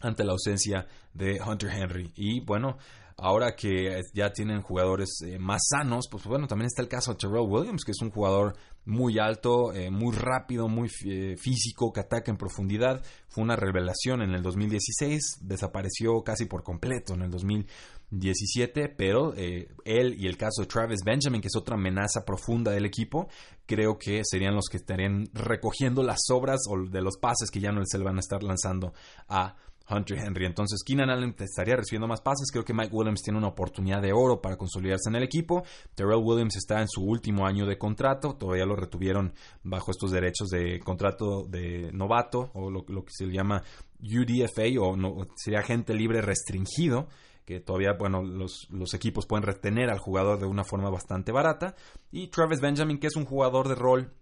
ante 0.00 0.24
la 0.24 0.32
ausencia 0.32 0.86
de 1.14 1.40
Hunter 1.40 1.70
Henry. 1.70 2.12
Y 2.16 2.40
bueno, 2.40 2.78
ahora 3.20 3.54
que 3.54 4.00
ya 4.14 4.32
tienen 4.32 4.62
jugadores 4.62 5.20
eh, 5.22 5.38
más 5.38 5.60
sanos, 5.68 6.08
pues 6.10 6.24
bueno, 6.24 6.46
también 6.46 6.66
está 6.66 6.82
el 6.82 6.88
caso 6.88 7.12
de 7.12 7.18
Terrell 7.18 7.46
Williams, 7.46 7.84
que 7.84 7.92
es 7.92 8.00
un 8.00 8.10
jugador 8.10 8.56
muy 8.86 9.18
alto, 9.18 9.74
eh, 9.74 9.90
muy 9.90 10.16
rápido, 10.16 10.68
muy 10.68 10.88
eh, 11.04 11.36
físico, 11.36 11.92
que 11.92 12.00
ataca 12.00 12.30
en 12.30 12.38
profundidad. 12.38 13.02
Fue 13.28 13.44
una 13.44 13.56
revelación 13.56 14.22
en 14.22 14.30
el 14.30 14.42
2016, 14.42 15.40
desapareció 15.42 16.22
casi 16.24 16.46
por 16.46 16.62
completo 16.62 17.14
en 17.14 17.22
el 17.22 17.30
2017, 17.30 18.88
pero 18.88 19.34
él 19.34 20.16
y 20.18 20.26
el 20.26 20.36
caso 20.36 20.62
de 20.62 20.66
Travis 20.66 21.02
Benjamin, 21.04 21.42
que 21.42 21.48
es 21.48 21.56
otra 21.56 21.74
amenaza 21.74 22.24
profunda 22.24 22.72
del 22.72 22.86
equipo, 22.86 23.28
creo 23.66 23.98
que 23.98 24.22
serían 24.24 24.54
los 24.54 24.68
que 24.68 24.78
estarían 24.78 25.28
recogiendo 25.34 26.02
las 26.02 26.20
obras 26.32 26.60
o 26.68 26.88
de 26.88 27.02
los 27.02 27.18
pases 27.18 27.50
que 27.50 27.60
ya 27.60 27.70
no 27.70 27.82
se 27.84 27.98
le 27.98 28.04
van 28.04 28.16
a 28.16 28.20
estar 28.20 28.42
lanzando 28.42 28.94
a 29.28 29.54
Hunter 29.90 30.18
Henry. 30.18 30.46
Entonces, 30.46 30.82
Keenan 30.84 31.10
Allen 31.10 31.34
estaría 31.38 31.76
recibiendo 31.76 32.06
más 32.06 32.20
pases. 32.20 32.50
Creo 32.52 32.64
que 32.64 32.74
Mike 32.74 32.94
Williams 32.94 33.22
tiene 33.22 33.38
una 33.38 33.48
oportunidad 33.48 34.00
de 34.00 34.12
oro 34.12 34.40
para 34.40 34.56
consolidarse 34.56 35.08
en 35.08 35.16
el 35.16 35.22
equipo. 35.22 35.62
Terrell 35.94 36.22
Williams 36.22 36.56
está 36.56 36.80
en 36.80 36.88
su 36.88 37.02
último 37.02 37.46
año 37.46 37.66
de 37.66 37.78
contrato. 37.78 38.34
Todavía 38.36 38.66
lo 38.66 38.76
retuvieron 38.76 39.32
bajo 39.62 39.90
estos 39.90 40.10
derechos 40.10 40.48
de 40.48 40.80
contrato 40.80 41.44
de 41.48 41.90
novato 41.92 42.50
o 42.54 42.70
lo, 42.70 42.84
que 42.84 43.12
se 43.12 43.26
llama 43.26 43.62
UDFA 44.00 44.80
o 44.80 44.96
no, 44.96 45.26
sería 45.36 45.60
agente 45.60 45.94
libre 45.94 46.22
restringido 46.22 47.08
que 47.44 47.58
todavía, 47.58 47.94
bueno, 47.98 48.22
los, 48.22 48.68
los, 48.70 48.94
equipos 48.94 49.26
pueden 49.26 49.42
retener 49.42 49.90
al 49.90 49.98
jugador 49.98 50.38
de 50.38 50.46
una 50.46 50.62
forma 50.62 50.88
bastante 50.88 51.32
barata. 51.32 51.74
Y 52.12 52.28
Travis 52.28 52.60
Benjamin, 52.60 52.98
que 52.98 53.08
es 53.08 53.16
un 53.16 53.24
jugador 53.24 53.66
de 53.66 53.74
rol 53.74 54.12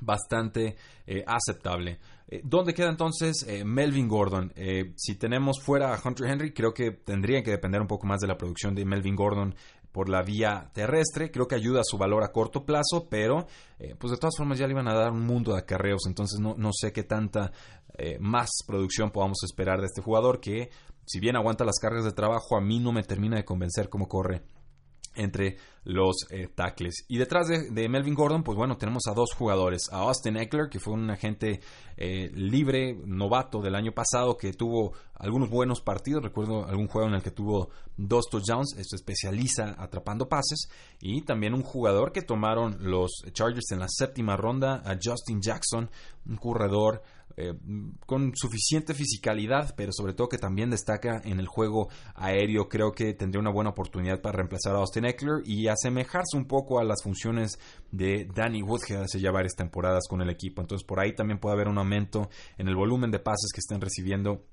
bastante 0.00 0.76
eh, 1.06 1.24
aceptable. 1.26 1.98
Eh, 2.28 2.42
¿Dónde 2.44 2.74
queda 2.74 2.90
entonces 2.90 3.44
eh, 3.48 3.64
Melvin 3.64 4.08
Gordon? 4.08 4.52
si 4.96 5.16
tenemos 5.16 5.60
fuera 5.62 5.94
a 5.94 6.00
Hunter 6.02 6.26
Henry, 6.26 6.52
creo 6.52 6.72
que 6.72 6.90
tendría 6.90 7.42
que 7.42 7.50
depender 7.50 7.80
un 7.80 7.86
poco 7.86 8.06
más 8.06 8.20
de 8.20 8.26
la 8.26 8.36
producción 8.36 8.74
de 8.74 8.84
Melvin 8.84 9.16
Gordon 9.16 9.54
por 9.92 10.08
la 10.08 10.22
vía 10.22 10.70
terrestre. 10.72 11.30
Creo 11.30 11.48
que 11.48 11.54
ayuda 11.54 11.80
a 11.80 11.84
su 11.84 11.96
valor 11.96 12.22
a 12.22 12.32
corto 12.32 12.64
plazo, 12.64 13.08
pero 13.08 13.46
pues 13.98 14.10
de 14.10 14.18
todas 14.18 14.36
formas 14.36 14.58
ya 14.58 14.66
le 14.66 14.72
iban 14.72 14.88
a 14.88 14.94
dar 14.94 15.12
un 15.12 15.24
mundo 15.24 15.52
de 15.52 15.60
acarreos, 15.60 16.02
entonces 16.06 16.40
no, 16.40 16.54
no 16.56 16.70
sé 16.72 16.92
qué 16.92 17.04
tanta 17.04 17.52
más 18.20 18.50
producción 18.66 19.10
podamos 19.10 19.38
esperar 19.44 19.80
de 19.80 19.86
este 19.86 20.02
jugador 20.02 20.40
que 20.40 20.70
si 21.06 21.20
bien 21.20 21.36
aguanta 21.36 21.64
las 21.64 21.78
cargas 21.80 22.04
de 22.04 22.12
trabajo, 22.12 22.56
a 22.56 22.60
mí 22.60 22.78
no 22.78 22.92
me 22.92 23.02
termina 23.02 23.36
de 23.36 23.44
convencer 23.44 23.88
cómo 23.88 24.08
corre 24.08 24.42
entre 25.14 25.56
los 25.84 26.16
eh, 26.30 26.48
tackles. 26.54 27.06
Y 27.08 27.16
detrás 27.16 27.48
de, 27.48 27.88
Melvin 27.88 28.14
Gordon, 28.14 28.42
pues 28.42 28.56
bueno, 28.56 28.76
tenemos 28.76 29.04
a 29.08 29.14
dos 29.14 29.30
jugadores. 29.34 29.88
A 29.90 30.00
Austin 30.00 30.36
Eckler, 30.36 30.68
que 30.68 30.78
fue 30.78 30.92
un 30.92 31.10
agente 31.10 31.60
eh, 31.96 32.30
libre, 32.34 32.94
novato 33.06 33.62
del 33.62 33.74
año 33.74 33.92
pasado, 33.92 34.36
que 34.36 34.52
tuvo 34.52 34.92
algunos 35.14 35.48
buenos 35.48 35.80
partidos. 35.80 36.22
Recuerdo 36.22 36.66
algún 36.66 36.88
juego 36.88 37.08
en 37.08 37.14
el 37.14 37.22
que 37.22 37.30
tuvo 37.30 37.70
dos 37.96 38.26
touchdowns. 38.30 38.74
Se 38.76 38.96
especializa 38.96 39.74
atrapando 39.78 40.28
pases. 40.28 40.68
Y 41.00 41.22
también 41.22 41.54
un 41.54 41.62
jugador 41.62 42.12
que 42.12 42.22
tomaron 42.22 42.76
los 42.80 43.22
Chargers 43.32 43.72
en 43.72 43.80
la 43.80 43.88
séptima 43.88 44.36
ronda, 44.36 44.82
a 44.84 44.98
Justin 45.02 45.40
Jackson, 45.40 45.90
un 46.26 46.36
corredor 46.36 47.02
eh, 47.40 47.54
con 48.04 48.32
suficiente 48.34 48.94
fisicalidad, 48.94 49.72
pero 49.76 49.92
sobre 49.92 50.12
todo 50.12 50.28
que 50.28 50.38
también 50.38 50.70
destaca 50.70 51.22
en 51.24 51.38
el 51.38 51.46
juego 51.46 51.88
aéreo. 52.16 52.68
Creo 52.68 52.90
que 52.90 53.14
tendría 53.14 53.40
una 53.40 53.52
buena 53.52 53.70
oportunidad 53.70 54.20
para 54.20 54.38
reemplazar 54.38 54.74
a 54.74 54.78
Austin 54.78 55.04
Eckler 55.04 55.42
y 55.44 55.68
asemejarse 55.68 56.36
un 56.36 56.46
poco 56.46 56.80
a 56.80 56.84
las 56.84 57.00
funciones 57.04 57.60
de 57.92 58.28
Danny 58.34 58.60
Woodhead 58.60 59.02
hace 59.02 59.20
ya 59.20 59.30
varias 59.30 59.54
temporadas 59.54 60.08
con 60.08 60.20
el 60.20 60.30
equipo. 60.30 60.62
Entonces 60.62 60.84
por 60.84 60.98
ahí 60.98 61.14
también 61.14 61.38
puede 61.38 61.54
haber 61.54 61.68
un 61.68 61.78
aumento 61.78 62.28
en 62.56 62.66
el 62.66 62.74
volumen 62.74 63.12
de 63.12 63.20
pases 63.20 63.52
que 63.54 63.60
estén 63.60 63.80
recibiendo 63.80 64.44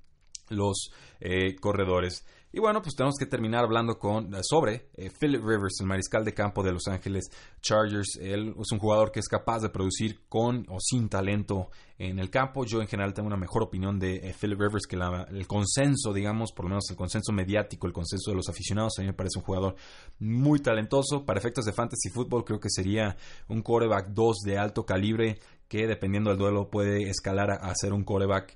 los 0.49 0.91
eh, 1.21 1.55
corredores. 1.55 2.23
Y 2.55 2.59
bueno, 2.62 2.81
pues 2.81 2.95
tenemos 2.95 3.15
que 3.19 3.25
terminar 3.25 3.65
hablando 3.65 4.00
con, 4.00 4.33
eh, 4.33 4.38
sobre 4.41 4.88
eh, 4.93 5.12
Philip 5.19 5.43
Rivers, 5.43 5.81
el 5.81 5.88
mariscal 5.88 6.24
de 6.24 6.33
campo 6.33 6.63
de 6.63 6.71
Los 6.71 6.88
Ángeles 6.88 7.29
Chargers. 7.59 8.17
Él 8.21 8.55
es 8.57 8.71
un 8.71 8.79
jugador 8.79 9.12
que 9.12 9.19
es 9.19 9.27
capaz 9.27 9.59
de 9.59 9.67
producir 9.67 10.21
con 10.29 10.65
o 10.69 10.79
sin 10.79 11.09
talento 11.09 11.69
en 11.97 12.17
el 12.17 12.29
campo. 12.29 12.63
Yo 12.63 12.79
en 12.79 12.88
general 12.88 13.13
tengo 13.13 13.27
una 13.27 13.35
mejor 13.35 13.62
opinión 13.62 14.00
de 14.00 14.29
eh, 14.29 14.33
Philip 14.39 14.57
Rivers 14.57 14.88
que 14.88 14.95
el 14.95 15.47
consenso, 15.47 16.13
digamos, 16.13 16.53
por 16.53 16.63
lo 16.63 16.69
menos 16.69 16.89
el 16.89 16.95
consenso 16.95 17.33
mediático, 17.33 17.88
el 17.88 17.93
consenso 17.93 18.31
de 18.31 18.38
los 18.38 18.47
aficionados. 18.47 18.93
A 19.00 19.01
mí 19.01 19.07
me 19.07 19.13
parece 19.13 19.38
un 19.38 19.43
jugador 19.43 19.75
muy 20.19 20.59
talentoso. 20.59 21.25
Para 21.25 21.39
efectos 21.39 21.65
de 21.65 21.74
fantasy 21.74 22.09
football 22.09 22.45
creo 22.45 22.62
que 22.62 22.69
sería 22.69 23.17
un 23.50 23.63
coreback 23.63 24.12
2 24.12 24.38
de 24.45 24.57
alto 24.57 24.85
calibre 24.85 25.39
que 25.67 25.88
dependiendo 25.88 26.29
del 26.29 26.39
duelo 26.39 26.69
puede 26.69 27.09
escalar 27.09 27.51
a, 27.51 27.75
ser 27.75 27.91
un 27.91 28.05
coreback 28.05 28.55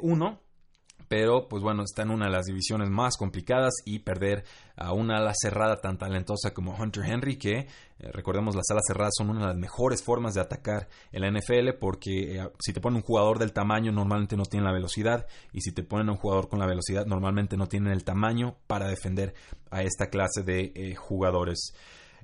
1 0.00 0.43
pero 1.08 1.48
pues 1.48 1.62
bueno, 1.62 1.82
está 1.82 2.02
en 2.02 2.10
una 2.10 2.26
de 2.26 2.32
las 2.32 2.46
divisiones 2.46 2.90
más 2.90 3.16
complicadas 3.16 3.74
y 3.84 4.00
perder 4.00 4.44
a 4.76 4.92
una 4.92 5.18
ala 5.18 5.32
cerrada 5.34 5.80
tan 5.80 5.98
talentosa 5.98 6.52
como 6.52 6.74
Hunter 6.74 7.04
Henry, 7.04 7.36
que 7.36 7.58
eh, 7.58 7.66
recordemos 8.12 8.56
las 8.56 8.68
alas 8.70 8.82
cerradas 8.86 9.14
son 9.16 9.30
una 9.30 9.40
de 9.40 9.46
las 9.48 9.56
mejores 9.56 10.02
formas 10.02 10.34
de 10.34 10.40
atacar 10.40 10.88
en 11.12 11.22
la 11.22 11.30
NFL 11.30 11.78
porque 11.78 12.38
eh, 12.38 12.48
si 12.58 12.72
te 12.72 12.80
ponen 12.80 12.96
un 12.96 13.02
jugador 13.02 13.38
del 13.38 13.52
tamaño 13.52 13.92
normalmente 13.92 14.36
no 14.36 14.44
tienen 14.44 14.66
la 14.66 14.72
velocidad 14.72 15.26
y 15.52 15.60
si 15.60 15.72
te 15.72 15.82
ponen 15.82 16.10
un 16.10 16.16
jugador 16.16 16.48
con 16.48 16.58
la 16.58 16.66
velocidad 16.66 17.06
normalmente 17.06 17.56
no 17.56 17.68
tienen 17.68 17.92
el 17.92 18.04
tamaño 18.04 18.56
para 18.66 18.88
defender 18.88 19.34
a 19.70 19.82
esta 19.82 20.08
clase 20.08 20.42
de 20.42 20.72
eh, 20.74 20.94
jugadores. 20.94 21.74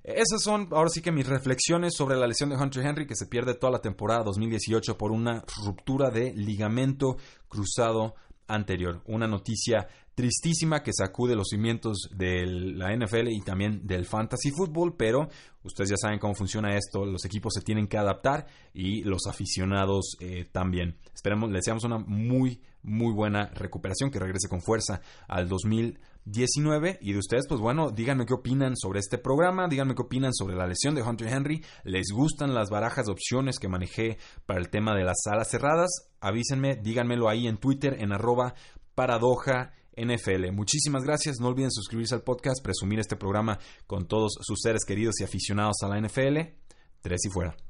Esas 0.03 0.43
son 0.43 0.69
ahora 0.71 0.89
sí 0.89 1.03
que 1.03 1.13
mis 1.13 1.27
reflexiones 1.27 1.95
sobre 1.95 2.17
la 2.17 2.27
lesión 2.27 2.49
de 2.49 2.57
Hunter 2.57 2.87
Henry 2.87 3.07
que 3.07 3.15
se 3.15 3.27
pierde 3.27 3.55
toda 3.55 3.73
la 3.73 3.83
temporada 3.83 4.25
2018 4.25 4.97
por 4.97 5.13
una 5.13 5.45
ruptura 5.63 6.11
de 6.11 6.33
ligamento 6.33 7.19
cruzado 7.49 8.15
anterior. 8.53 9.03
Una 9.07 9.27
noticia 9.27 9.87
tristísima 10.15 10.83
que 10.83 10.93
sacude 10.93 11.35
los 11.35 11.49
cimientos 11.49 12.09
de 12.15 12.47
la 12.47 12.95
NFL 12.95 13.29
y 13.29 13.41
también 13.41 13.87
del 13.87 14.07
fantasy 14.07 14.51
football, 14.51 14.97
pero 14.97 15.29
ustedes 15.63 15.91
ya 15.91 15.97
saben 15.97 16.19
cómo 16.19 16.35
funciona 16.35 16.77
esto, 16.77 17.05
los 17.05 17.25
equipos 17.25 17.55
se 17.55 17.63
tienen 17.63 17.87
que 17.87 17.99
adaptar 17.99 18.47
y 18.75 19.03
los 19.05 19.27
aficionados 19.27 20.17
eh, 20.21 20.47
también. 20.51 20.97
Esperemos, 21.15 21.51
le 21.51 21.57
deseamos 21.57 21.85
una 21.85 21.99
muy, 21.99 22.61
muy 22.83 23.13
buena 23.13 23.47
recuperación, 23.55 24.11
que 24.11 24.19
regrese 24.19 24.49
con 24.49 24.61
fuerza 24.61 25.01
al 25.29 25.49
2020 25.49 26.11
19 26.25 26.99
y 27.01 27.13
de 27.13 27.19
ustedes, 27.19 27.47
pues 27.49 27.61
bueno, 27.61 27.91
díganme 27.91 28.27
qué 28.27 28.35
opinan 28.35 28.77
sobre 28.77 29.01
este 29.01 29.19
programa, 29.19 29.69
díganme 29.69 29.95
qué 29.95 30.03
opinan 30.03 30.35
sobre 30.35 30.55
la 30.55 30.67
lesión 30.67 30.95
de 30.95 31.03
Hunter 31.03 31.29
Henry, 31.29 31.65
les 31.85 32.09
gustan 32.13 32.55
las 32.55 32.69
barajas 32.71 33.07
de 33.07 33.13
opciones 33.13 33.59
que 33.59 33.69
manejé 33.69 34.19
para 34.47 34.61
el 34.61 34.69
tema 34.69 34.95
de 34.95 35.05
las 35.05 35.23
salas 35.25 35.49
cerradas, 35.49 36.11
avísenme, 36.21 36.77
díganmelo 36.77 37.29
ahí 37.29 37.47
en 37.47 37.57
Twitter 37.57 37.97
en 38.01 38.13
arroba 38.13 38.55
paradoja 38.95 39.73
NFL. 39.97 40.53
Muchísimas 40.53 41.05
gracias, 41.05 41.41
no 41.41 41.49
olviden 41.49 41.71
suscribirse 41.71 42.15
al 42.15 42.23
podcast, 42.23 42.63
presumir 42.63 42.99
este 43.01 43.17
programa 43.17 43.59
con 43.87 44.07
todos 44.07 44.39
sus 44.41 44.61
seres 44.61 44.85
queridos 44.85 45.21
y 45.21 45.25
aficionados 45.25 45.77
a 45.83 45.89
la 45.89 46.01
NFL. 46.01 46.39
Tres 47.03 47.25
y 47.25 47.31
fuera. 47.31 47.70